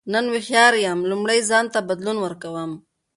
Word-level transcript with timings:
نن 0.13 0.25
هوښیار 0.33 0.73
یم 0.85 0.99
لومړی 1.09 1.39
ځان 1.49 1.65
ته 1.73 1.79
بدلون 1.89 2.17
ورکوم. 2.21 2.71